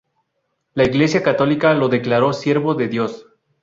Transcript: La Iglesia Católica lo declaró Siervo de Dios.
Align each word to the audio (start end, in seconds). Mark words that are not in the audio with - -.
La 0.73 0.83
Iglesia 0.83 1.21
Católica 1.21 1.75
lo 1.75 1.87
declaró 1.87 2.33
Siervo 2.33 2.73
de 2.73 2.87
Dios. 2.87 3.27